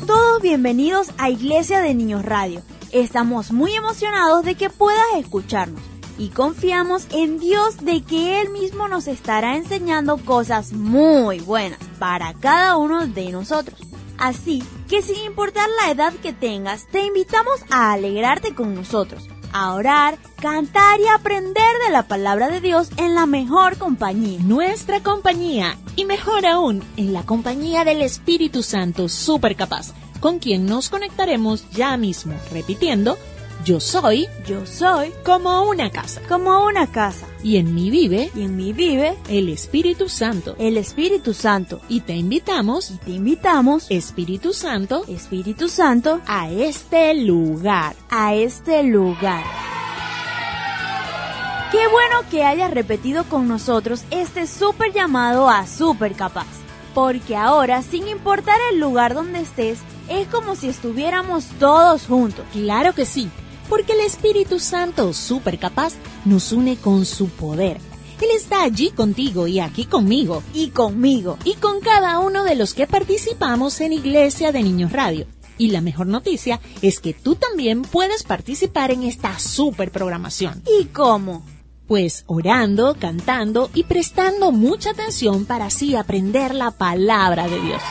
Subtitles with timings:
[0.00, 2.62] Todos bienvenidos a Iglesia de Niños Radio.
[2.92, 5.82] Estamos muy emocionados de que puedas escucharnos
[6.18, 12.32] y confiamos en Dios de que Él mismo nos estará enseñando cosas muy buenas para
[12.32, 13.78] cada uno de nosotros.
[14.18, 19.74] Así que sin importar la edad que tengas, te invitamos a alegrarte con nosotros a
[19.74, 24.40] orar, cantar y aprender de la palabra de Dios en la mejor compañía.
[24.42, 30.66] Nuestra compañía y mejor aún, en la compañía del Espíritu Santo súper capaz, con quien
[30.66, 33.18] nos conectaremos ya mismo, repitiendo,
[33.64, 37.26] yo soy, yo soy como una casa, como una casa.
[37.44, 41.80] Y en mí vive, y en mí vive el Espíritu Santo, el Espíritu Santo.
[41.88, 48.84] Y te invitamos, y te invitamos, Espíritu Santo, Espíritu Santo, a este lugar, a este
[48.84, 49.42] lugar.
[51.72, 56.46] Qué bueno que hayas repetido con nosotros este súper llamado a súper capaz,
[56.94, 62.44] porque ahora, sin importar el lugar donde estés, es como si estuviéramos todos juntos.
[62.52, 63.30] Claro que sí
[63.68, 67.78] porque el Espíritu Santo, súper capaz, nos une con su poder.
[68.20, 70.44] Él está allí contigo y aquí conmigo.
[70.54, 71.38] Y conmigo.
[71.44, 75.26] Y con cada uno de los que participamos en Iglesia de Niños Radio.
[75.58, 80.62] Y la mejor noticia es que tú también puedes participar en esta super programación.
[80.80, 81.44] ¿Y cómo?
[81.88, 87.82] Pues orando, cantando y prestando mucha atención para así aprender la palabra de Dios.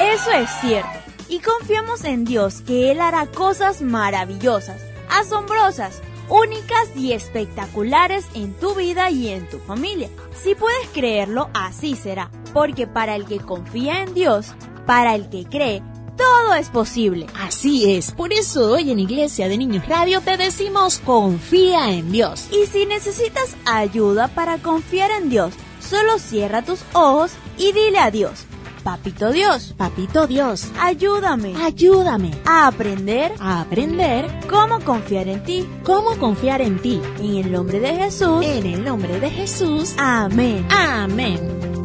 [0.00, 7.12] Eso es cierto y confiamos en Dios que Él hará cosas maravillosas, asombrosas, únicas y
[7.12, 10.08] espectaculares en tu vida y en tu familia.
[10.34, 14.54] Si puedes creerlo, así será, porque para el que confía en Dios,
[14.86, 15.82] para el que cree,
[16.16, 17.26] todo es posible.
[17.40, 22.48] Así es, por eso hoy en Iglesia de Niños Radio te decimos confía en Dios.
[22.50, 28.10] Y si necesitas ayuda para confiar en Dios, solo cierra tus ojos y dile a
[28.10, 28.44] Dios,
[28.82, 36.16] Papito Dios, Papito Dios, ayúdame, ayúdame a aprender, a aprender cómo confiar en ti, cómo
[36.18, 37.00] confiar en ti.
[37.18, 39.94] En el nombre de Jesús, en el nombre de Jesús.
[39.98, 40.66] Amén.
[40.70, 41.81] Amén.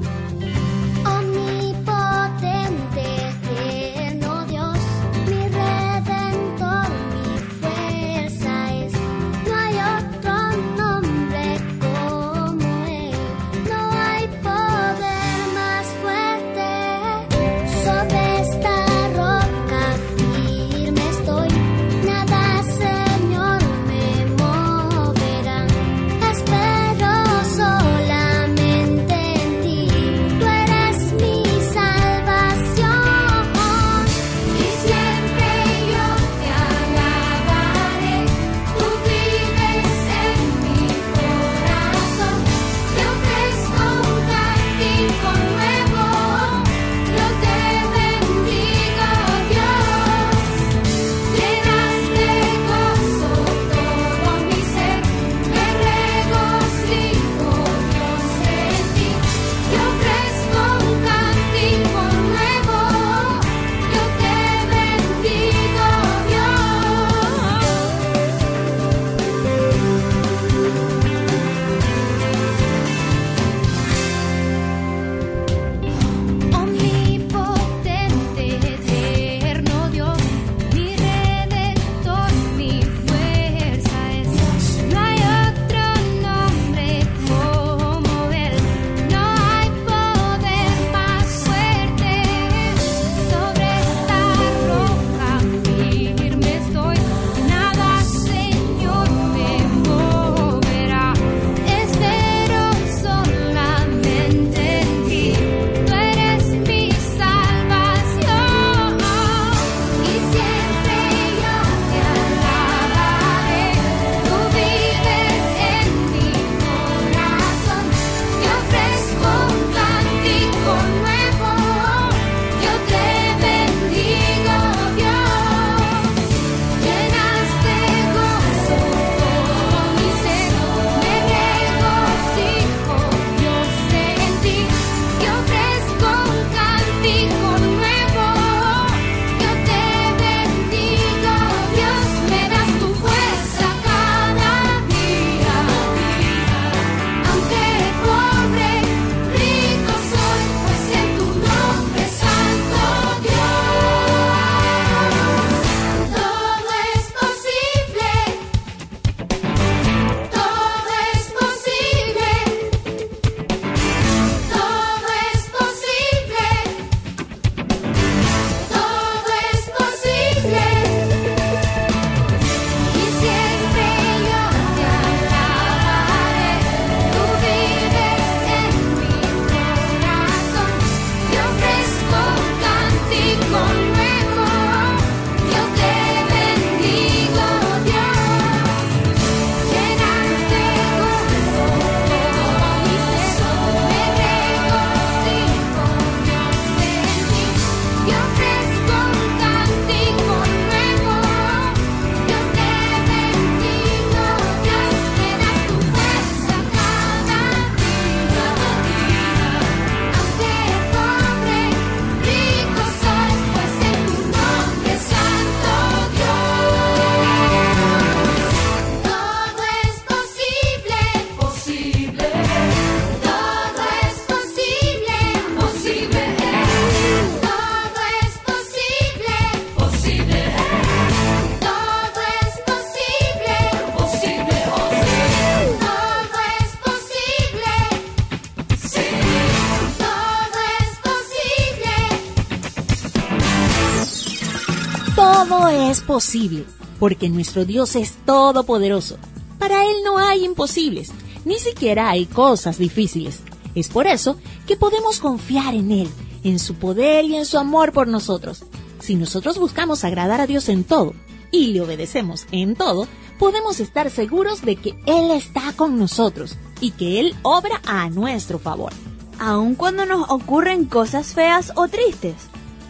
[246.18, 246.66] Posible,
[247.00, 249.20] porque nuestro Dios es todopoderoso.
[249.60, 251.12] Para Él no hay imposibles,
[251.46, 253.42] ni siquiera hay cosas difíciles.
[253.76, 254.36] Es por eso
[254.66, 256.10] que podemos confiar en Él,
[256.44, 258.64] en su poder y en su amor por nosotros.
[259.00, 261.14] Si nosotros buscamos agradar a Dios en todo
[261.52, 266.94] y le obedecemos en todo, podemos estar seguros de que Él está con nosotros y
[266.94, 268.92] que Él obra a nuestro favor.
[269.38, 272.38] Aun cuando nos ocurren cosas feas o tristes.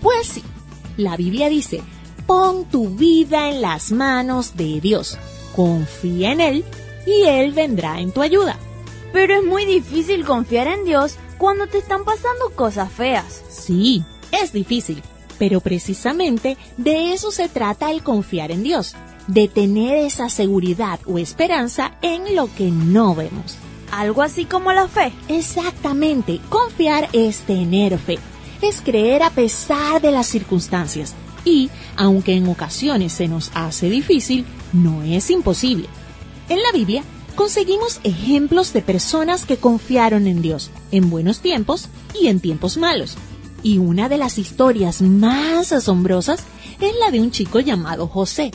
[0.01, 0.43] Pues sí,
[0.95, 1.83] la Biblia dice,
[2.27, 5.17] pon tu vida en las manos de Dios,
[5.55, 6.65] confía en Él
[7.07, 8.59] y Él vendrá en tu ayuda.
[9.13, 13.41] Pero es muy difícil confiar en Dios cuando te están pasando cosas feas.
[13.49, 15.01] Sí, es difícil,
[15.39, 18.95] pero precisamente de eso se trata el confiar en Dios,
[19.27, 23.55] de tener esa seguridad o esperanza en lo que no vemos.
[23.91, 25.13] Algo así como la fe.
[25.29, 28.19] Exactamente, confiar es tener fe,
[28.61, 31.15] es creer a pesar de las circunstancias.
[31.47, 35.87] Y, aunque en ocasiones se nos hace difícil, no es imposible.
[36.49, 37.03] En la Biblia
[37.35, 41.87] conseguimos ejemplos de personas que confiaron en Dios en buenos tiempos
[42.19, 43.15] y en tiempos malos.
[43.63, 46.43] Y una de las historias más asombrosas
[46.81, 48.51] es la de un chico llamado José.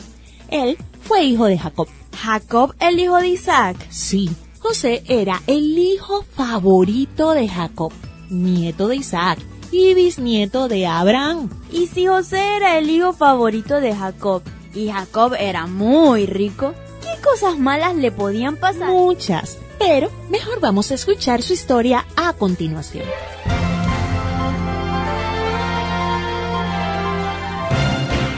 [0.51, 1.87] Él fue hijo de Jacob.
[2.15, 3.87] ¿Jacob el hijo de Isaac?
[3.89, 7.91] Sí, José era el hijo favorito de Jacob,
[8.29, 9.39] nieto de Isaac
[9.73, 11.49] y bisnieto de Abraham.
[11.71, 16.73] ¿Y si José era el hijo favorito de Jacob y Jacob era muy rico?
[17.01, 18.89] ¿Qué cosas malas le podían pasar?
[18.89, 23.05] Muchas, pero mejor vamos a escuchar su historia a continuación.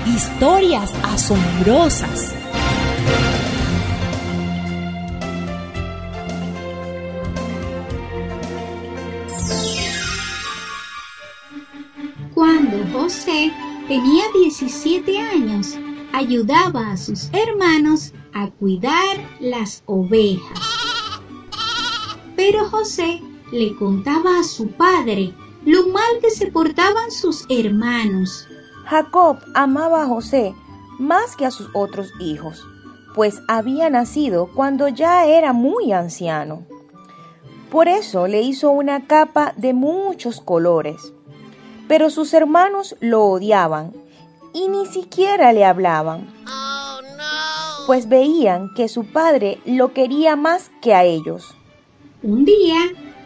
[0.07, 2.44] Historias asombrosas.
[12.35, 13.49] Cuando José
[13.87, 15.79] tenía 17 años,
[16.11, 20.59] ayudaba a sus hermanos a cuidar las ovejas.
[22.35, 23.21] Pero José
[23.53, 28.49] le contaba a su padre lo mal que se portaban sus hermanos.
[28.83, 30.53] Jacob amaba a José
[30.99, 32.67] más que a sus otros hijos,
[33.13, 36.65] pues había nacido cuando ya era muy anciano.
[37.71, 41.14] Por eso le hizo una capa de muchos colores.
[41.87, 43.93] Pero sus hermanos lo odiaban
[44.53, 46.27] y ni siquiera le hablaban,
[47.85, 51.53] pues veían que su padre lo quería más que a ellos.
[52.23, 52.79] Un día,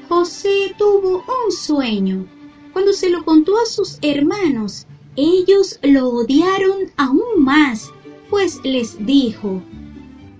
[0.10, 2.26] José tuvo un sueño.
[2.74, 7.92] Cuando se lo contó a sus hermanos, ellos lo odiaron aún más,
[8.30, 9.62] pues les dijo,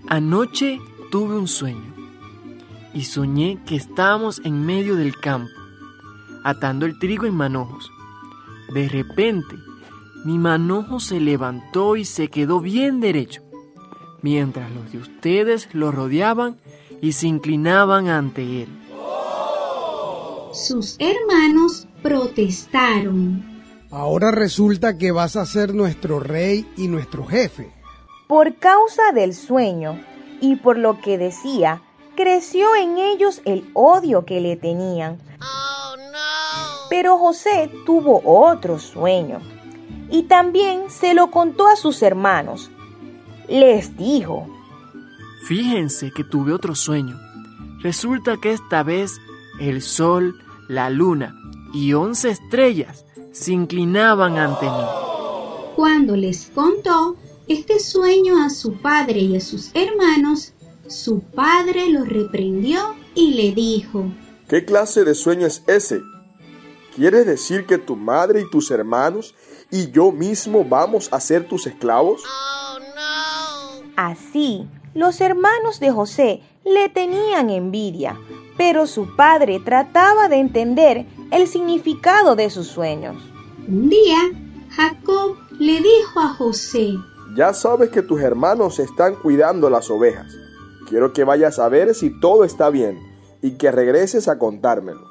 [0.08, 0.80] Anoche
[1.12, 1.94] tuve un sueño
[2.94, 5.52] y soñé que estábamos en medio del campo,
[6.44, 7.92] atando el trigo en manojos.
[8.74, 9.56] De repente,
[10.26, 13.42] mi manojo se levantó y se quedó bien derecho,
[14.22, 16.58] mientras los de ustedes lo rodeaban
[17.02, 18.70] y se inclinaban ante él.
[20.52, 23.44] Sus hermanos protestaron.
[23.92, 27.74] Ahora resulta que vas a ser nuestro rey y nuestro jefe.
[28.28, 30.00] Por causa del sueño
[30.42, 31.82] y por lo que decía,
[32.16, 35.18] creció en ellos el odio que le tenían.
[36.90, 39.40] Pero José tuvo otro sueño
[40.10, 42.72] y también se lo contó a sus hermanos.
[43.48, 44.48] Les dijo,
[45.48, 47.20] Fíjense que tuve otro sueño.
[47.82, 49.20] Resulta que esta vez
[49.60, 50.36] el sol,
[50.68, 51.36] la luna
[51.74, 54.84] y once estrellas se inclinaban ante mí.
[55.76, 57.16] Cuando les contó
[57.48, 60.54] este sueño a su padre y a sus hermanos,
[60.88, 64.12] su padre lo reprendió y le dijo,
[64.48, 66.02] ¿Qué clase de sueño es ese?
[66.96, 69.36] ¿Quieres decir que tu madre y tus hermanos
[69.72, 72.24] y yo mismo vamos a ser tus esclavos?
[73.96, 78.18] Así, los hermanos de José le tenían envidia,
[78.58, 83.16] pero su padre trataba de entender el significado de sus sueños.
[83.68, 84.18] Un día,
[84.72, 86.94] Jacob le dijo a José,
[87.36, 90.36] Ya sabes que tus hermanos están cuidando las ovejas.
[90.88, 93.00] Quiero que vayas a ver si todo está bien
[93.42, 95.08] y que regreses a contármelo.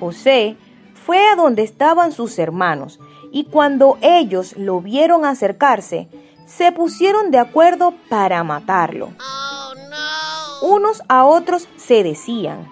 [0.00, 0.56] José
[1.04, 3.00] fue a donde estaban sus hermanos
[3.32, 6.08] y cuando ellos lo vieron acercarse,
[6.46, 9.12] se pusieron de acuerdo para matarlo.
[10.60, 12.68] Unos a otros se decían,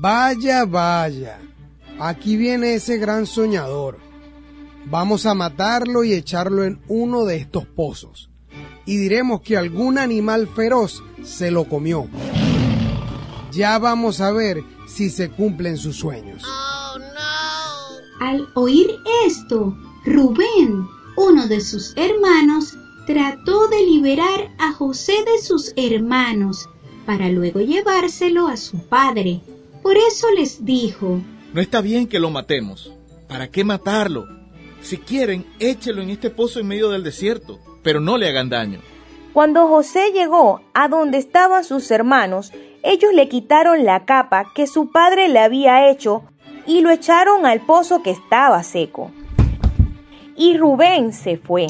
[0.00, 1.38] Vaya, vaya,
[1.98, 3.98] aquí viene ese gran soñador.
[4.84, 8.30] Vamos a matarlo y echarlo en uno de estos pozos.
[8.84, 12.06] Y diremos que algún animal feroz se lo comió.
[13.50, 16.44] Ya vamos a ver si se cumplen sus sueños.
[18.20, 25.72] Al oír esto, Rubén, uno de sus hermanos, trató de liberar a José de sus
[25.76, 26.68] hermanos
[27.04, 29.40] para luego llevárselo a su padre.
[29.82, 31.20] Por eso les dijo,
[31.52, 32.92] No está bien que lo matemos.
[33.28, 34.26] ¿Para qué matarlo?
[34.80, 38.80] Si quieren, échelo en este pozo en medio del desierto, pero no le hagan daño.
[39.32, 44.90] Cuando José llegó a donde estaban sus hermanos, ellos le quitaron la capa que su
[44.90, 46.22] padre le había hecho
[46.66, 49.10] y lo echaron al pozo que estaba seco.
[50.36, 51.68] Y Rubén se fue.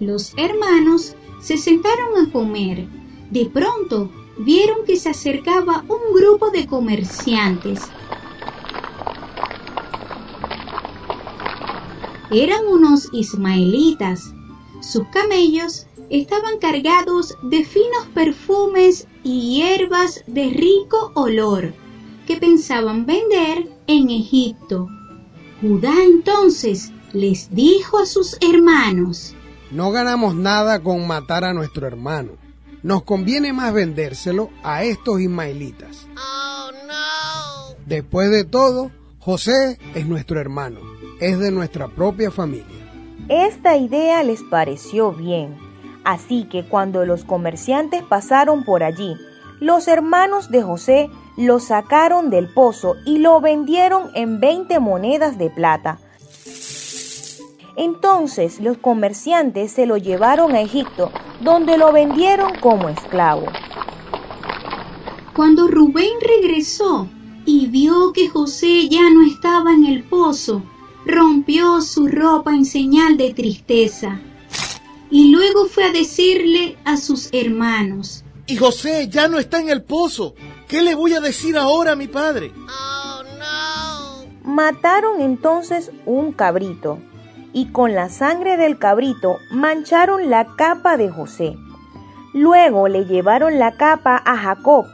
[0.00, 2.86] Los hermanos se sentaron a comer.
[3.30, 7.82] De pronto vieron que se acercaba un grupo de comerciantes.
[12.30, 14.34] Eran unos ismaelitas.
[14.80, 21.72] Sus camellos estaban cargados de finos perfumes y hierbas de rico olor
[22.28, 24.86] que pensaban vender en Egipto.
[25.62, 29.34] Judá entonces les dijo a sus hermanos,
[29.70, 32.32] No ganamos nada con matar a nuestro hermano.
[32.82, 36.06] Nos conviene más vendérselo a estos ismaelitas.
[37.86, 40.80] Después de todo, José es nuestro hermano,
[41.20, 42.66] es de nuestra propia familia.
[43.30, 45.56] Esta idea les pareció bien,
[46.04, 49.16] así que cuando los comerciantes pasaron por allí,
[49.60, 55.50] los hermanos de José lo sacaron del pozo y lo vendieron en 20 monedas de
[55.50, 56.00] plata.
[57.76, 63.46] Entonces los comerciantes se lo llevaron a Egipto, donde lo vendieron como esclavo.
[65.32, 67.08] Cuando Rubén regresó
[67.46, 70.64] y vio que José ya no estaba en el pozo,
[71.06, 74.20] rompió su ropa en señal de tristeza.
[75.08, 79.84] Y luego fue a decirle a sus hermanos, Y José ya no está en el
[79.84, 80.34] pozo.
[80.68, 82.52] ¿Qué le voy a decir ahora a mi padre?
[84.44, 86.98] Mataron entonces un cabrito
[87.54, 91.56] y con la sangre del cabrito mancharon la capa de José.
[92.34, 94.84] Luego le llevaron la capa a Jacob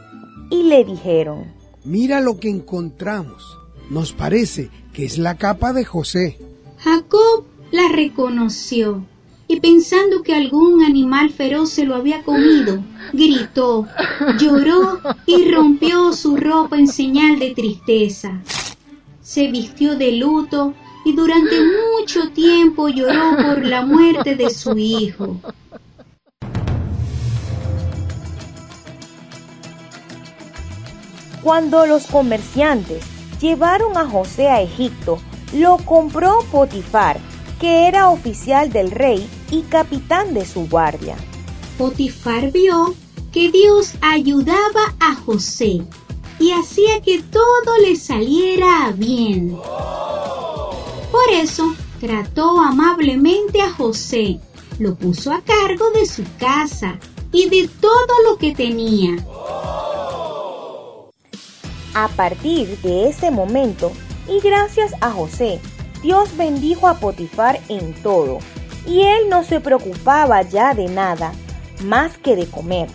[0.48, 1.52] y le dijeron,
[1.84, 3.58] Mira lo que encontramos.
[3.90, 6.38] Nos parece que es la capa de José.
[6.78, 9.04] Jacob la reconoció
[9.46, 12.82] y pensando que algún animal feroz se lo había comido,
[13.12, 13.86] gritó,
[14.38, 18.40] lloró y rompió su ropa en señal de tristeza.
[19.22, 20.74] Se vistió de luto
[21.04, 25.40] y durante mucho tiempo lloró por la muerte de su hijo.
[31.42, 33.04] Cuando los comerciantes
[33.38, 35.18] llevaron a José a Egipto,
[35.52, 37.20] lo compró Potifar,
[37.64, 41.16] que era oficial del rey y capitán de su guardia.
[41.78, 42.94] Potifar vio
[43.32, 45.80] que Dios ayudaba a José
[46.38, 49.56] y hacía que todo le saliera bien.
[51.10, 54.40] Por eso trató amablemente a José,
[54.78, 56.98] lo puso a cargo de su casa
[57.32, 59.16] y de todo lo que tenía.
[61.94, 63.90] A partir de ese momento,
[64.28, 65.62] y gracias a José,
[66.04, 68.40] Dios bendijo a Potifar en todo,
[68.86, 71.32] y él no se preocupaba ya de nada,
[71.82, 72.90] más que de comer.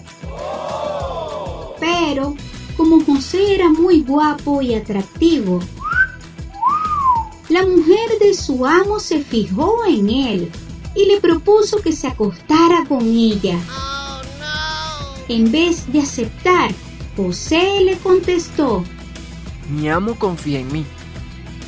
[1.80, 2.36] Pero,
[2.78, 5.60] como José era muy guapo y atractivo,
[7.50, 10.52] la mujer de su amo se fijó en él
[10.94, 13.58] y le propuso que se acostara con ella.
[15.28, 16.70] En vez de aceptar,
[17.18, 18.84] José le contestó,
[19.68, 20.86] Mi amo confía en mí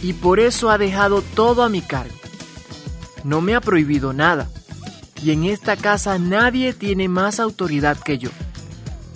[0.02, 2.16] y por eso ha dejado todo a mi cargo.
[3.24, 4.50] No me ha prohibido nada
[5.24, 8.30] y en esta casa nadie tiene más autoridad que yo.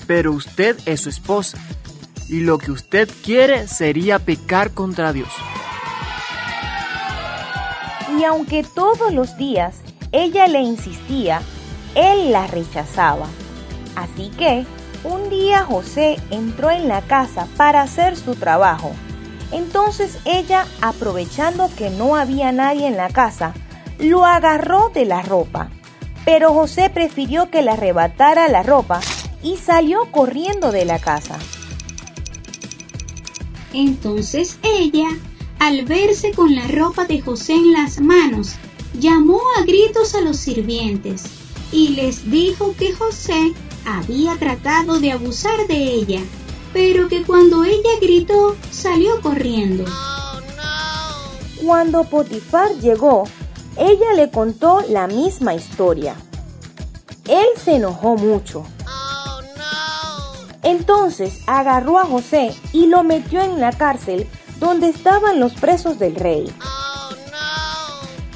[0.08, 1.58] Pero usted es su esposa
[2.30, 5.30] y lo que usted quiere sería pecar contra Dios.
[8.18, 9.76] Y aunque todos los días
[10.12, 11.42] ella le insistía,
[11.96, 13.28] él la rechazaba.
[13.96, 14.66] Así que
[15.04, 18.94] un día José entró en la casa para hacer su trabajo.
[19.56, 23.54] Entonces ella, aprovechando que no había nadie en la casa,
[24.00, 25.70] lo agarró de la ropa.
[26.26, 29.00] Pero José prefirió que le arrebatara la ropa
[29.42, 31.40] y salió corriendo de la casa.
[33.74, 35.08] Entonces ella,
[35.60, 38.56] al verse con la ropa de José en las manos,
[39.00, 41.24] llamó a gritos a los sirvientes
[41.72, 43.54] y les dijo que José
[43.86, 46.20] había tratado de abusar de ella,
[46.76, 49.86] pero que cuando ella gritó salió corriendo.
[51.64, 53.24] Cuando Potifar llegó,
[53.78, 56.18] ella le contó la misma historia.
[57.30, 58.66] Él se enojó mucho.
[60.64, 64.28] Entonces agarró a José y lo metió en la cárcel
[64.60, 66.54] donde estaban los presos del rey.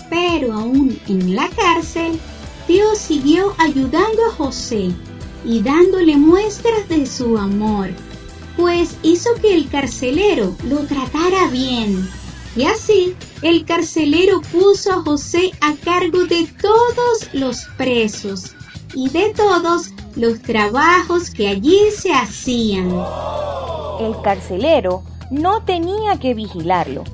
[0.09, 2.17] Pero aún en la cárcel,
[2.69, 4.93] Dios siguió ayudando a José
[5.43, 7.89] y dándole muestras de su amor,
[8.59, 12.09] pues hizo que el carcelero lo tratara bien.
[12.57, 18.53] Y así, el carcelero puso a José a cargo de todos los presos
[18.93, 22.89] y de todos los trabajos que allí se hacían.
[24.01, 27.05] El carcelero no tenía que vigilarlo,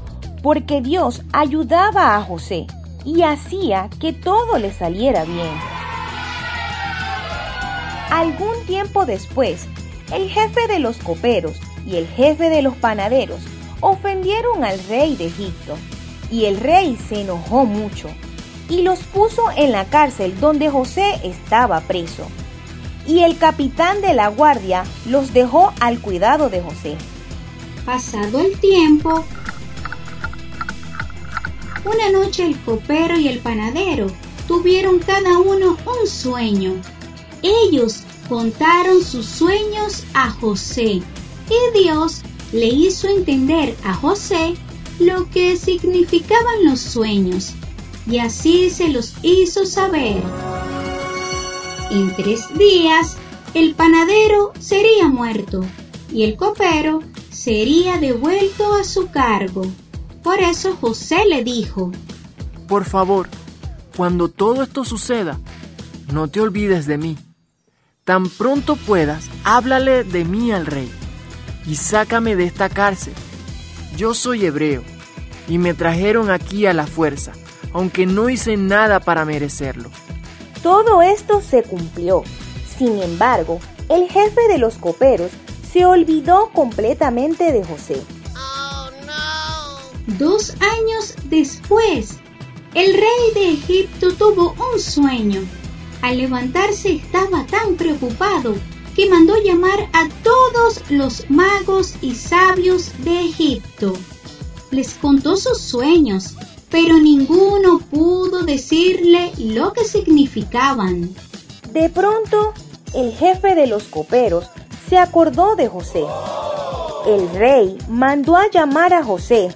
[0.41, 2.65] porque Dios ayudaba a José
[3.03, 5.53] y hacía que todo le saliera bien.
[8.09, 9.67] Algún tiempo después,
[10.11, 13.41] el jefe de los coperos y el jefe de los panaderos
[13.81, 15.77] ofendieron al rey de Egipto,
[16.31, 18.09] y el rey se enojó mucho
[18.69, 22.27] y los puso en la cárcel donde José estaba preso.
[23.07, 26.97] Y el capitán de la guardia los dejó al cuidado de José.
[27.85, 29.23] Pasado el tiempo,
[31.85, 34.07] una noche el copero y el panadero
[34.47, 36.73] tuvieron cada uno un sueño.
[37.43, 41.01] Ellos contaron sus sueños a José
[41.49, 44.55] y Dios le hizo entender a José
[44.99, 47.53] lo que significaban los sueños
[48.07, 50.21] y así se los hizo saber.
[51.91, 53.17] En tres días
[53.53, 55.63] el panadero sería muerto
[56.11, 59.65] y el copero sería devuelto a su cargo.
[60.23, 61.91] Por eso José le dijo,
[62.67, 63.29] Por favor,
[63.95, 65.39] cuando todo esto suceda,
[66.11, 67.17] no te olvides de mí.
[68.05, 70.91] Tan pronto puedas, háblale de mí al rey
[71.65, 73.15] y sácame de esta cárcel.
[73.97, 74.83] Yo soy hebreo
[75.47, 77.31] y me trajeron aquí a la fuerza,
[77.73, 79.89] aunque no hice nada para merecerlo.
[80.61, 82.21] Todo esto se cumplió.
[82.77, 85.31] Sin embargo, el jefe de los coperos
[85.73, 88.03] se olvidó completamente de José.
[90.19, 92.17] Dos años después,
[92.75, 95.41] el rey de Egipto tuvo un sueño.
[96.05, 98.53] Al levantarse estaba tan preocupado
[98.95, 103.93] que mandó llamar a todos los magos y sabios de Egipto.
[104.69, 106.35] Les contó sus sueños,
[106.69, 111.09] pero ninguno pudo decirle lo que significaban.
[111.71, 112.53] De pronto,
[112.93, 114.45] el jefe de los coperos
[114.87, 116.03] se acordó de José.
[117.07, 119.55] El rey mandó a llamar a José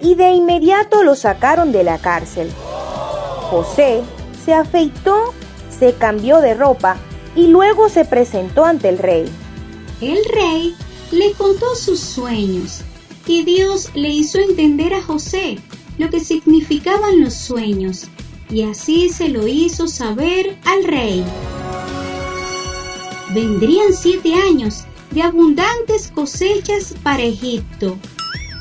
[0.00, 2.52] y de inmediato lo sacaron de la cárcel.
[3.50, 4.00] José
[4.44, 5.31] se afeitó,
[5.82, 6.96] se cambió de ropa
[7.34, 9.24] y luego se presentó ante el rey.
[10.00, 10.76] El rey
[11.10, 12.82] le contó sus sueños
[13.26, 15.58] y Dios le hizo entender a José
[15.98, 18.04] lo que significaban los sueños
[18.48, 21.24] y así se lo hizo saber al rey.
[23.34, 27.98] Vendrían siete años de abundantes cosechas para Egipto,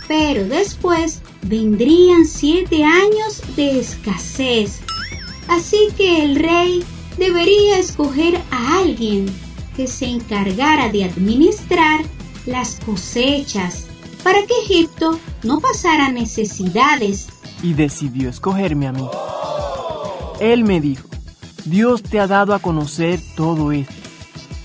[0.08, 4.80] pero después vendrían siete años de escasez.
[5.48, 6.84] Así que el rey
[7.22, 9.28] debería escoger a alguien
[9.76, 12.02] que se encargara de administrar
[12.48, 13.86] las cosechas
[14.24, 17.28] para que Egipto no pasara necesidades.
[17.62, 19.08] Y decidió escogerme a mí.
[20.40, 21.08] Él me dijo,
[21.64, 23.94] Dios te ha dado a conocer todo esto.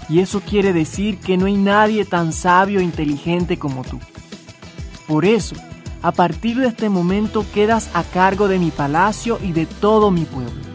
[0.08, 4.00] Y eso quiere decir que no hay nadie tan sabio e inteligente como tú.
[5.06, 5.56] Por eso,
[6.00, 10.24] a partir de este momento quedas a cargo de mi palacio y de todo mi
[10.24, 10.65] pueblo.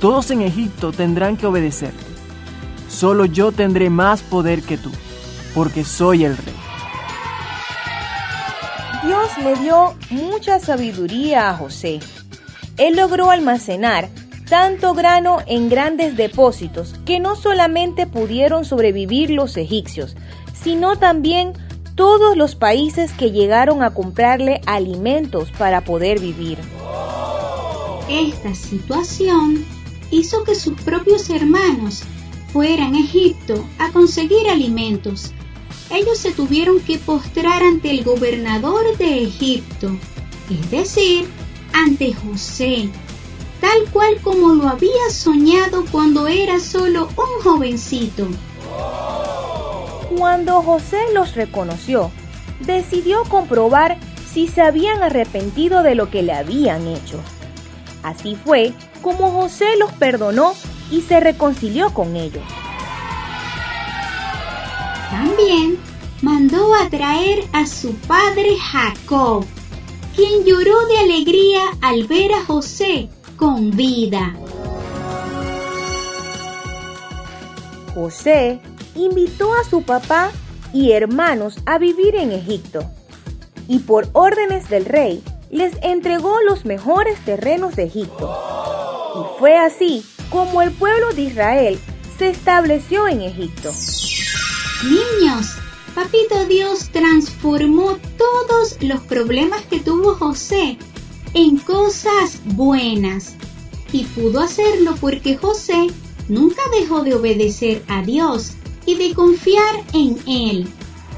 [0.00, 2.04] Todos en Egipto tendrán que obedecerte.
[2.88, 4.90] Solo yo tendré más poder que tú,
[5.54, 6.54] porque soy el rey.
[9.04, 12.00] Dios le dio mucha sabiduría a José.
[12.76, 14.08] Él logró almacenar
[14.48, 20.16] tanto grano en grandes depósitos que no solamente pudieron sobrevivir los egipcios,
[20.52, 21.52] sino también
[21.94, 26.58] todos los países que llegaron a comprarle alimentos para poder vivir.
[28.08, 29.64] Esta situación
[30.10, 32.02] hizo que sus propios hermanos
[32.52, 35.32] fueran a Egipto a conseguir alimentos.
[35.90, 39.96] Ellos se tuvieron que postrar ante el gobernador de Egipto,
[40.50, 41.28] es decir,
[41.72, 42.88] ante José,
[43.60, 48.26] tal cual como lo había soñado cuando era solo un jovencito.
[50.16, 52.10] Cuando José los reconoció,
[52.60, 53.98] decidió comprobar
[54.32, 57.20] si se habían arrepentido de lo que le habían hecho.
[58.06, 60.54] Así fue como José los perdonó
[60.92, 62.44] y se reconcilió con ellos.
[65.10, 65.76] También
[66.22, 69.44] mandó a traer a su padre Jacob,
[70.14, 74.36] quien lloró de alegría al ver a José con vida.
[77.92, 78.60] José
[78.94, 80.30] invitó a su papá
[80.72, 82.88] y hermanos a vivir en Egipto.
[83.66, 88.34] Y por órdenes del rey, les entregó los mejores terrenos de Egipto.
[89.14, 91.78] Y fue así como el pueblo de Israel
[92.18, 93.70] se estableció en Egipto.
[94.84, 95.56] Niños,
[95.94, 100.76] Papito Dios transformó todos los problemas que tuvo José
[101.32, 103.34] en cosas buenas.
[103.92, 105.86] Y pudo hacerlo porque José
[106.28, 108.52] nunca dejó de obedecer a Dios
[108.84, 110.68] y de confiar en Él.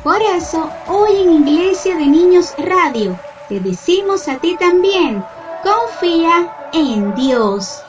[0.04, 5.24] Por eso, hoy en Iglesia de Niños Radio, te decimos a ti también,
[5.62, 7.87] confía en Dios.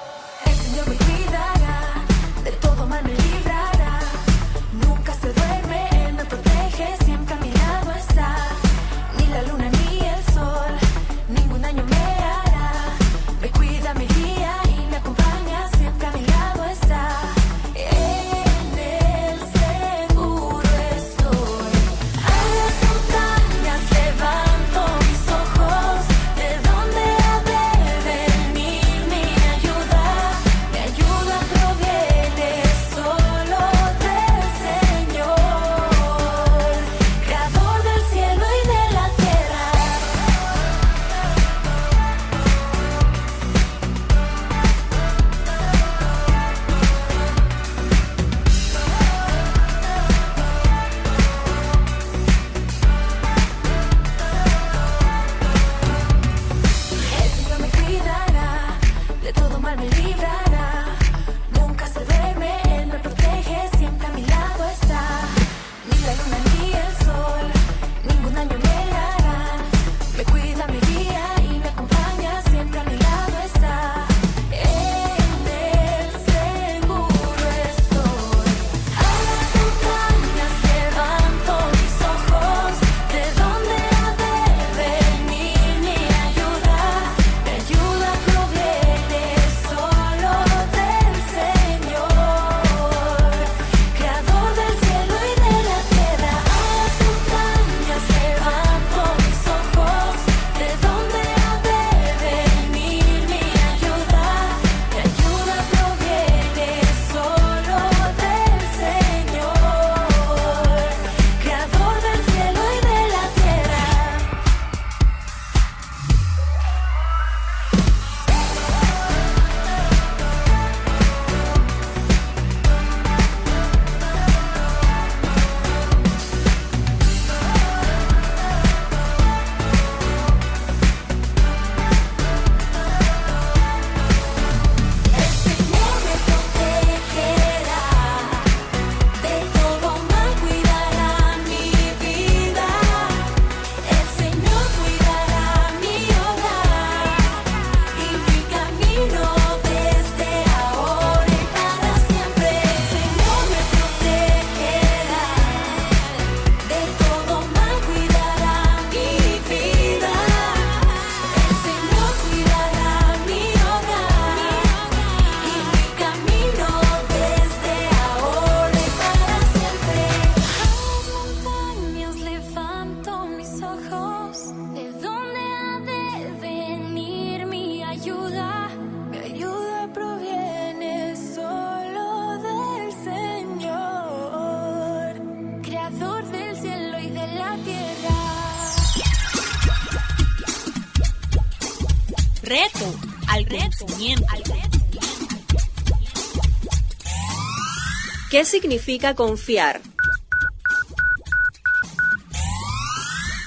[198.50, 199.80] Significa confiar?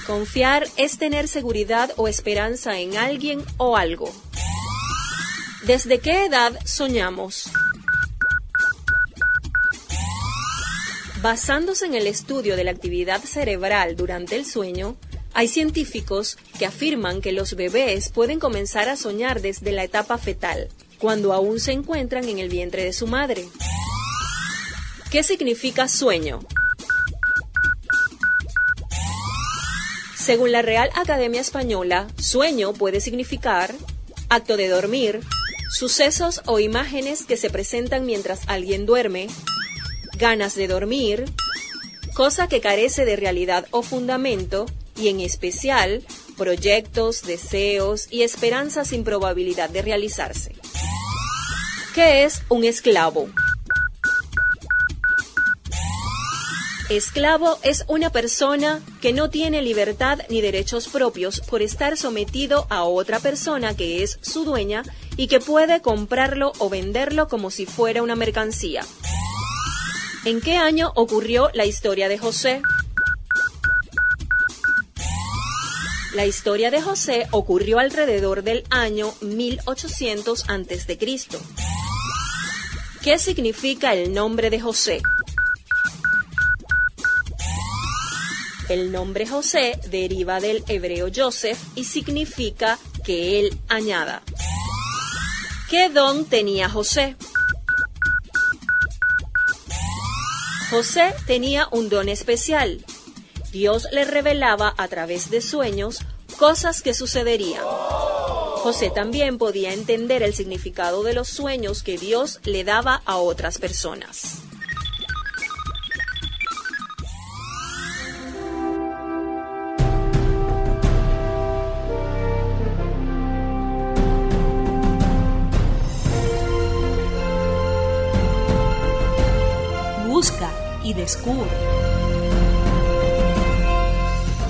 [0.07, 4.11] Confiar es tener seguridad o esperanza en alguien o algo.
[5.65, 7.49] ¿Desde qué edad soñamos?
[11.21, 14.97] Basándose en el estudio de la actividad cerebral durante el sueño,
[15.33, 20.69] hay científicos que afirman que los bebés pueden comenzar a soñar desde la etapa fetal,
[20.99, 23.45] cuando aún se encuentran en el vientre de su madre.
[25.13, 26.39] ¿Qué significa sueño?
[30.17, 33.75] Según la Real Academia Española, sueño puede significar
[34.29, 35.19] acto de dormir,
[35.69, 39.27] sucesos o imágenes que se presentan mientras alguien duerme,
[40.17, 41.25] ganas de dormir,
[42.15, 46.03] cosa que carece de realidad o fundamento y en especial
[46.39, 50.55] proyectos, deseos y esperanzas sin probabilidad de realizarse.
[51.93, 53.29] ¿Qué es un esclavo?
[56.97, 62.83] Esclavo es una persona que no tiene libertad ni derechos propios por estar sometido a
[62.83, 64.83] otra persona que es su dueña
[65.17, 68.85] y que puede comprarlo o venderlo como si fuera una mercancía.
[70.23, 72.61] ¿En qué año ocurrió la historia de José?
[76.13, 80.99] La historia de José ocurrió alrededor del año 1800 a.C.
[83.01, 85.01] ¿Qué significa el nombre de José?
[88.73, 94.23] El nombre José deriva del hebreo Joseph y significa que él añada.
[95.69, 97.15] ¿Qué don tenía José?
[100.71, 102.83] José tenía un don especial.
[103.51, 105.99] Dios le revelaba a través de sueños
[106.39, 107.63] cosas que sucederían.
[107.63, 113.59] José también podía entender el significado de los sueños que Dios le daba a otras
[113.59, 114.42] personas.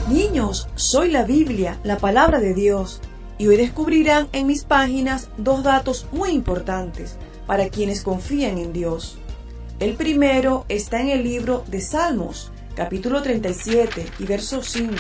[0.10, 3.02] Niños, soy la Biblia, la palabra de Dios,
[3.38, 9.18] y hoy descubrirán en mis páginas dos datos muy importantes para quienes confían en Dios.
[9.80, 14.94] El primero está en el libro de Salmos, capítulo 37 y verso 5.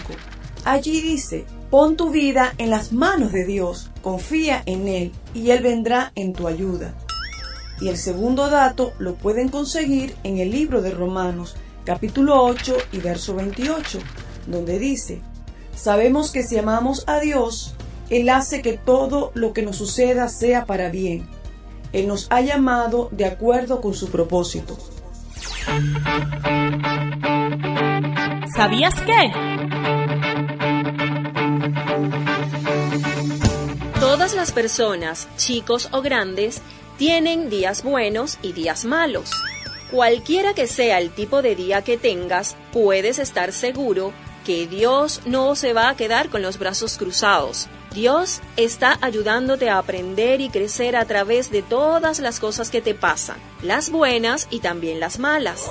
[0.65, 5.61] Allí dice, pon tu vida en las manos de Dios, confía en Él y Él
[5.61, 6.93] vendrá en tu ayuda.
[7.81, 11.55] Y el segundo dato lo pueden conseguir en el libro de Romanos,
[11.85, 13.99] capítulo 8 y verso 28,
[14.47, 15.21] donde dice,
[15.75, 17.75] sabemos que si amamos a Dios,
[18.09, 21.27] Él hace que todo lo que nos suceda sea para bien.
[21.91, 24.77] Él nos ha llamado de acuerdo con su propósito.
[28.55, 29.31] ¿Sabías qué?
[33.99, 36.61] Todas las personas, chicos o grandes,
[36.97, 39.31] tienen días buenos y días malos.
[39.91, 44.11] Cualquiera que sea el tipo de día que tengas, puedes estar seguro
[44.45, 47.67] que Dios no se va a quedar con los brazos cruzados.
[47.93, 52.95] Dios está ayudándote a aprender y crecer a través de todas las cosas que te
[52.95, 55.69] pasan, las buenas y también las malas.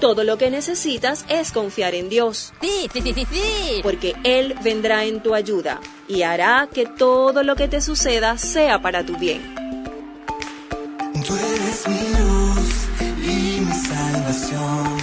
[0.00, 2.52] Todo lo que necesitas es confiar en Dios.
[2.60, 3.80] Sí, sí, sí, sí, sí.
[3.82, 8.80] Porque Él vendrá en tu ayuda y hará que todo lo que te suceda sea
[8.82, 9.54] para tu bien.
[11.26, 12.86] Tú eres mi luz
[13.26, 14.95] y mi salvación.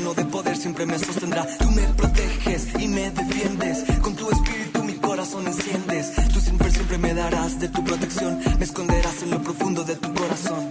[0.00, 1.46] Mano de poder siempre me sostendrá.
[1.58, 3.84] Tú me proteges y me defiendes.
[4.00, 6.12] Con tu espíritu mi corazón enciendes.
[6.32, 8.40] Tú siempre, siempre me darás de tu protección.
[8.58, 10.70] Me esconderás en lo profundo de tu corazón.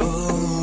[0.00, 0.59] Oh,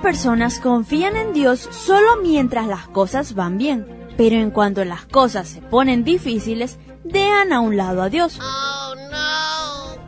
[0.00, 3.86] personas confían en Dios solo mientras las cosas van bien,
[4.16, 8.38] pero en cuanto las cosas se ponen difíciles, dejan a un lado a Dios.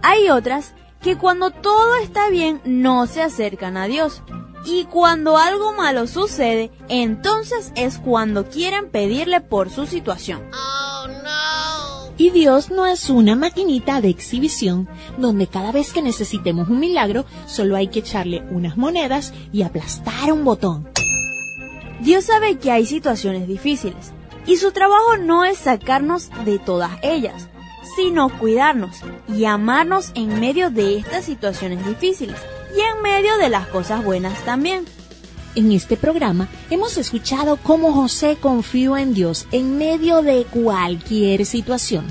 [0.03, 4.23] Hay otras que cuando todo está bien no se acercan a Dios.
[4.65, 10.43] Y cuando algo malo sucede, entonces es cuando quieren pedirle por su situación.
[12.19, 17.25] Y Dios no es una maquinita de exhibición donde cada vez que necesitemos un milagro
[17.47, 20.89] solo hay que echarle unas monedas y aplastar un botón.
[22.01, 24.13] Dios sabe que hay situaciones difíciles
[24.47, 27.49] y su trabajo no es sacarnos de todas ellas,
[27.97, 28.97] sino cuidarnos
[29.29, 32.37] y amarnos en medio de estas situaciones difíciles
[32.77, 34.85] y en medio de las cosas buenas también.
[35.55, 42.07] En este programa hemos escuchado cómo José confió en Dios en medio de cualquier situación,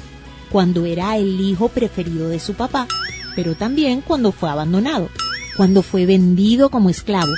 [0.52, 2.88] cuando era el hijo preferido de su papá,
[3.36, 5.10] pero también cuando fue abandonado,
[5.58, 7.32] cuando fue vendido como esclavo,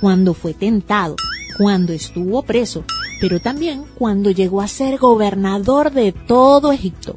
[0.00, 1.16] cuando fue tentado,
[1.58, 2.84] cuando estuvo preso,
[3.20, 7.14] pero también cuando llegó a ser gobernador de todo Egipto.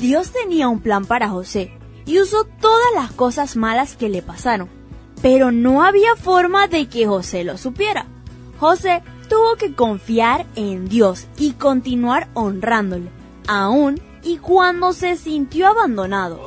[0.00, 1.72] Dios tenía un plan para José
[2.06, 4.68] y usó todas las cosas malas que le pasaron,
[5.26, 8.06] pero no había forma de que José lo supiera.
[8.60, 13.10] José tuvo que confiar en Dios y continuar honrándole,
[13.48, 16.40] aún y cuando se sintió abandonado.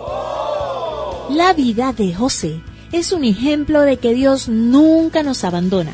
[1.30, 2.62] La vida de José
[2.94, 5.92] es un ejemplo de que Dios nunca nos abandona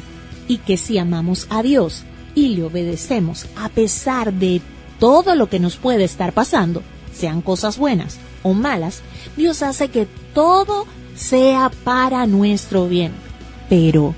[0.47, 2.03] y que si amamos a Dios
[2.35, 4.61] y le obedecemos a pesar de
[4.99, 9.01] todo lo que nos puede estar pasando, sean cosas buenas o malas,
[9.35, 10.85] Dios hace que todo
[11.15, 13.13] sea para nuestro bien.
[13.69, 14.13] Pero,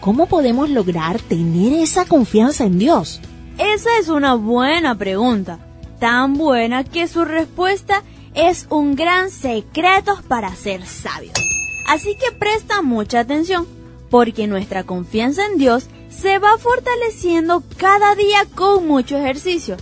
[0.00, 3.20] ¿cómo podemos lograr tener esa confianza en Dios?
[3.58, 5.58] Esa es una buena pregunta,
[5.98, 8.02] tan buena que su respuesta
[8.34, 11.34] es un gran secreto para ser sabios.
[11.88, 13.66] Así que presta mucha atención,
[14.10, 19.76] porque nuestra confianza en Dios se va fortaleciendo cada día con mucho ejercicio.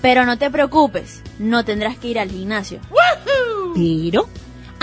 [0.00, 2.80] Pero no te preocupes, no tendrás que ir al gimnasio.
[3.74, 4.28] Pero,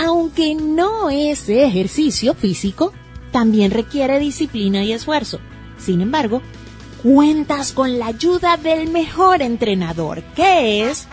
[0.02, 2.94] aunque no es ejercicio físico,
[3.32, 5.40] también requiere disciplina y esfuerzo.
[5.78, 6.40] Sin embargo,
[7.02, 11.06] cuentas con la ayuda del mejor entrenador, que es...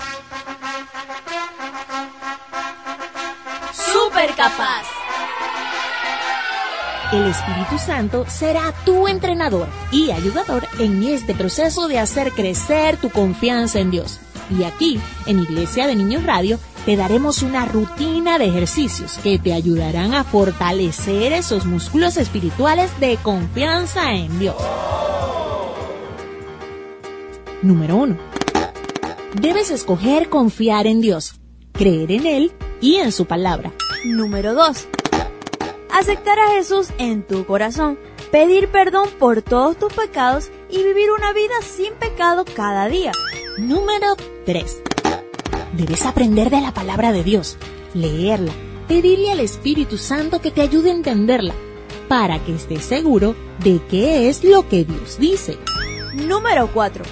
[3.73, 4.83] ¡Súper capaz!
[7.11, 13.09] El Espíritu Santo será tu entrenador y ayudador en este proceso de hacer crecer tu
[13.09, 14.21] confianza en Dios.
[14.57, 16.57] Y aquí, en Iglesia de Niños Radio,
[16.87, 23.17] te daremos una rutina de ejercicios que te ayudarán a fortalecer esos músculos espirituales de
[23.17, 24.55] confianza en Dios.
[27.61, 28.17] Número 1.
[29.41, 31.33] Debes escoger confiar en Dios,
[31.73, 33.73] creer en Él y en su palabra.
[34.05, 34.87] Número 2
[35.91, 37.97] aceptar a Jesús en tu corazón,
[38.31, 43.11] pedir perdón por todos tus pecados y vivir una vida sin pecado cada día.
[43.57, 44.15] Número
[44.45, 44.83] 3.
[45.77, 47.57] Debes aprender de la palabra de Dios,
[47.93, 48.51] leerla,
[48.87, 51.53] pedirle al Espíritu Santo que te ayude a entenderla,
[52.07, 55.57] para que estés seguro de qué es lo que Dios dice.
[56.13, 57.03] Número 4.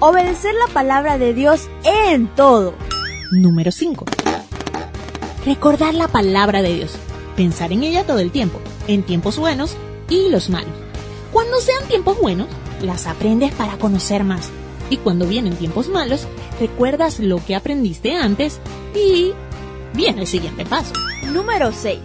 [0.00, 2.74] Obedecer la palabra de Dios en todo.
[3.30, 4.04] Número 5.
[5.44, 6.98] Recordar la palabra de Dios
[7.38, 8.58] pensar en ella todo el tiempo,
[8.88, 9.76] en tiempos buenos
[10.10, 10.72] y los malos.
[11.32, 12.48] Cuando sean tiempos buenos,
[12.82, 14.50] las aprendes para conocer más.
[14.90, 16.26] Y cuando vienen tiempos malos,
[16.60, 18.60] recuerdas lo que aprendiste antes
[18.94, 19.32] y
[19.94, 20.92] viene el siguiente paso.
[21.32, 21.98] Número 6.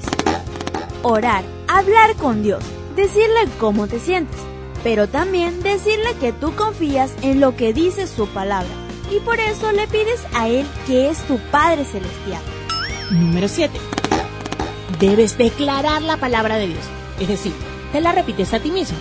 [1.01, 2.63] Orar, hablar con Dios,
[2.95, 4.37] decirle cómo te sientes,
[4.83, 8.69] pero también decirle que tú confías en lo que dice su palabra
[9.11, 12.41] y por eso le pides a Él que es tu Padre Celestial.
[13.11, 13.79] Número 7
[14.99, 16.85] debes declarar la palabra de Dios.
[17.19, 17.53] Es decir,
[17.91, 18.97] te la repites a ti mismo.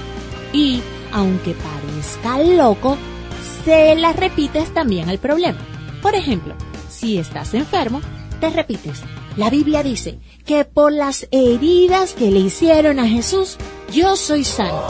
[0.52, 2.96] Y, aunque parezca loco,
[3.64, 5.58] se la repites también al problema.
[6.00, 6.54] Por ejemplo,
[6.88, 8.00] si estás enfermo,
[8.40, 9.02] te repites.
[9.36, 13.56] La Biblia dice que por las heridas que le hicieron a Jesús,
[13.92, 14.82] yo soy sano.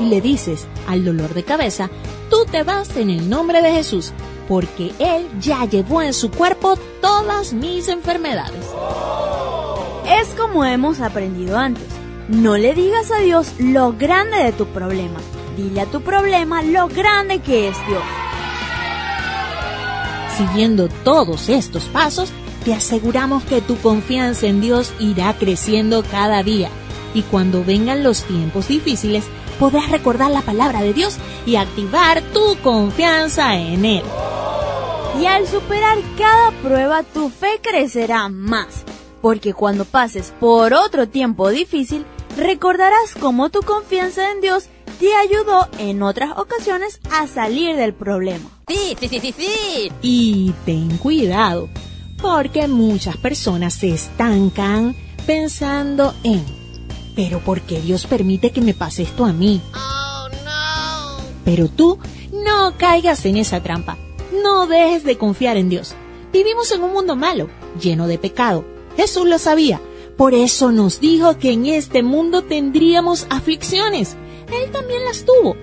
[0.00, 1.90] Y le dices al dolor de cabeza,
[2.30, 4.12] tú te vas en el nombre de Jesús,
[4.48, 8.64] porque Él ya llevó en su cuerpo todas mis enfermedades.
[10.20, 11.86] Es como hemos aprendido antes.
[12.28, 15.20] No le digas a Dios lo grande de tu problema.
[15.58, 18.02] Dile a tu problema lo grande que es Dios.
[20.36, 22.30] Siguiendo todos estos pasos,
[22.64, 26.68] te aseguramos que tu confianza en Dios irá creciendo cada día.
[27.12, 29.24] Y cuando vengan los tiempos difíciles,
[29.58, 34.04] podrás recordar la palabra de Dios y activar tu confianza en Él.
[35.20, 38.84] Y al superar cada prueba tu fe crecerá más,
[39.20, 42.06] porque cuando pases por otro tiempo difícil,
[42.36, 44.68] recordarás cómo tu confianza en Dios
[44.98, 48.48] te ayudó en otras ocasiones a salir del problema.
[48.68, 49.92] Sí, sí, sí, sí, sí.
[50.02, 51.68] Y ten cuidado,
[52.20, 54.96] porque muchas personas se estancan
[55.26, 56.44] pensando en,
[57.14, 59.60] pero ¿por qué Dios permite que me pase esto a mí?
[59.74, 61.22] Oh, no.
[61.44, 61.98] Pero tú
[62.32, 63.96] no caigas en esa trampa.
[64.42, 65.94] No dejes de confiar en Dios.
[66.32, 67.48] Vivimos en un mundo malo,
[67.80, 68.64] lleno de pecado.
[68.96, 69.80] Jesús lo sabía.
[70.16, 74.16] Por eso nos dijo que en este mundo tendríamos aflicciones.
[74.52, 75.56] Él también las tuvo.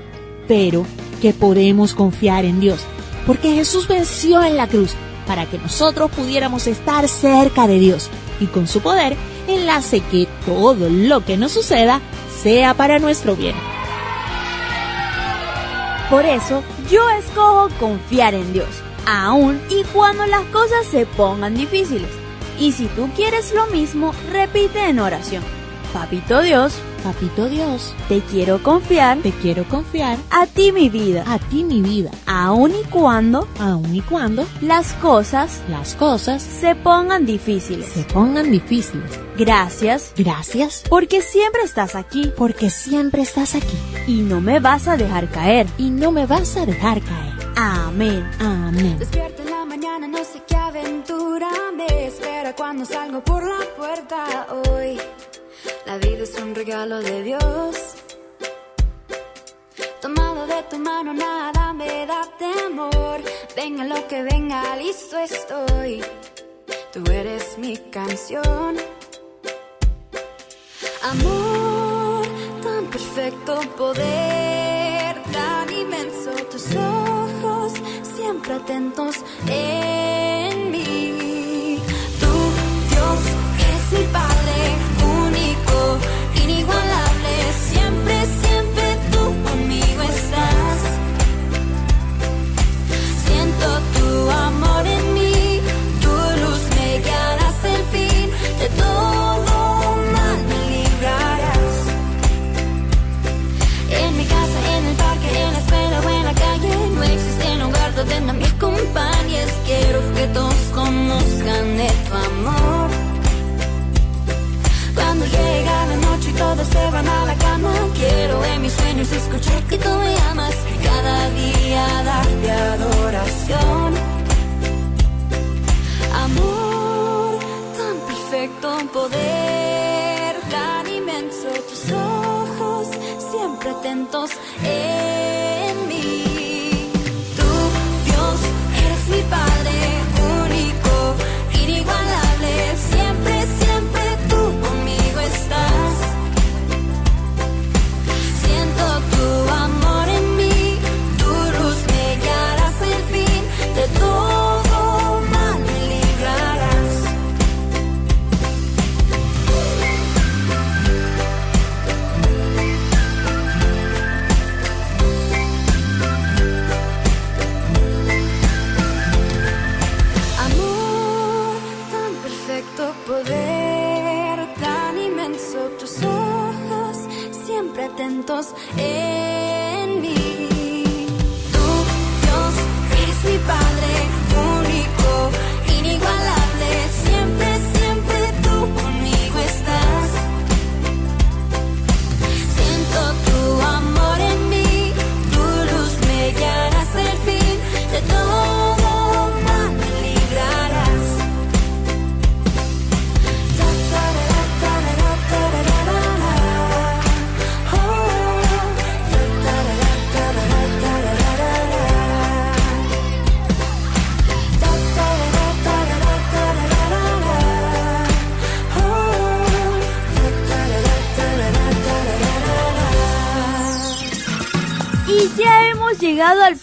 [0.47, 0.85] Pero
[1.21, 2.79] que podemos confiar en Dios.
[3.25, 4.91] Porque Jesús venció en la cruz
[5.25, 8.09] para que nosotros pudiéramos estar cerca de Dios.
[8.39, 9.15] Y con su poder
[9.47, 12.01] enlace que todo lo que nos suceda
[12.41, 13.55] sea para nuestro bien.
[16.09, 18.67] Por eso yo escojo confiar en Dios,
[19.07, 22.09] aun y cuando las cosas se pongan difíciles.
[22.59, 25.43] Y si tú quieres lo mismo, repite en oración.
[25.95, 26.73] Papito Dios,
[27.05, 30.17] Papito Dios, te quiero confiar, te quiero confiar.
[30.29, 34.91] A ti mi vida, a ti mi vida, aun y cuando, aun y cuando las
[34.95, 39.09] cosas, las cosas se pongan difíciles, se pongan difíciles.
[39.37, 43.77] Gracias, gracias, porque siempre estás aquí, porque siempre estás aquí.
[44.05, 47.33] Y no me vas a dejar caer, y no me vas a dejar caer.
[47.55, 48.29] Amén.
[48.41, 48.99] Amén.
[48.99, 54.47] Despierta en la mañana, no sé qué aventura me espera cuando salgo por la puerta
[54.67, 54.99] hoy.
[55.85, 57.75] La vida es un regalo de Dios.
[60.01, 63.21] Tomado de tu mano, nada me da temor.
[63.55, 66.03] Venga lo que venga, listo estoy.
[66.91, 68.77] Tú eres mi canción.
[71.03, 72.25] Amor,
[72.63, 77.73] tan perfecto poder, tan inmenso tus ojos,
[78.15, 79.94] siempre atentos en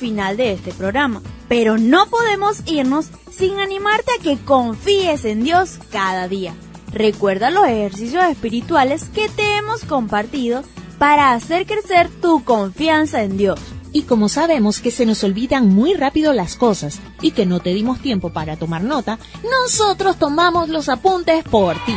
[0.03, 5.79] final de este programa, pero no podemos irnos sin animarte a que confíes en Dios
[5.93, 6.55] cada día.
[6.93, 10.65] Recuerda los ejercicios espirituales que te hemos compartido
[10.99, 13.61] para hacer crecer tu confianza en Dios.
[13.93, 17.73] Y como sabemos que se nos olvidan muy rápido las cosas y que no te
[17.73, 21.95] dimos tiempo para tomar nota, nosotros tomamos los apuntes por ti.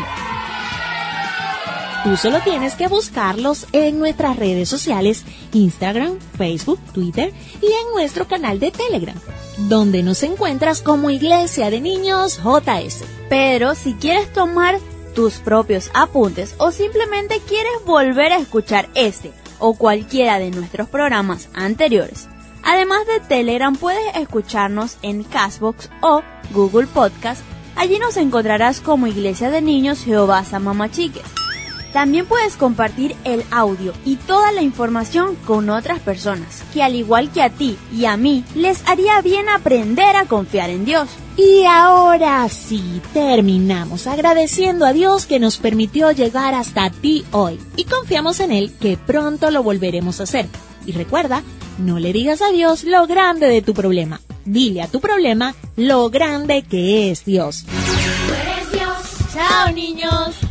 [2.06, 7.34] Tú solo tienes que buscarlos en nuestras redes sociales, Instagram, Facebook, Twitter
[7.64, 9.18] y en nuestro canal de Telegram.
[9.58, 13.06] donde nos encuentras como Iglesia de Niños JS.
[13.28, 14.78] Pero si quieres tomar
[15.16, 21.50] tus propios apuntes o simplemente quieres volver a escuchar este o cualquiera de nuestros programas
[21.56, 22.28] anteriores,
[22.64, 27.42] además de Telegram puedes escucharnos en Castbox o Google Podcast.
[27.76, 31.45] Allí nos encontrarás como Iglesia de Niños Jehová Samamachiques.
[31.96, 37.32] También puedes compartir el audio y toda la información con otras personas, que al igual
[37.32, 41.08] que a ti y a mí, les haría bien aprender a confiar en Dios.
[41.38, 47.86] Y ahora sí, terminamos agradeciendo a Dios que nos permitió llegar hasta ti hoy y
[47.86, 50.48] confiamos en Él que pronto lo volveremos a hacer.
[50.86, 51.44] Y recuerda,
[51.78, 56.10] no le digas a Dios lo grande de tu problema, dile a tu problema lo
[56.10, 57.64] grande que es Dios.
[57.64, 59.34] Tú eres Dios.
[59.34, 60.45] Chao niños.